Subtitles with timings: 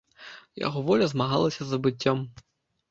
[0.61, 2.29] Яго воля змагалася з забыццём.